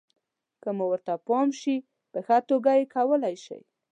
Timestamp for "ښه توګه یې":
2.25-2.85